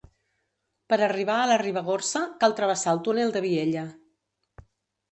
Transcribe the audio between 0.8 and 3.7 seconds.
Per arribar a la Ribagorça cal travessar el túnel de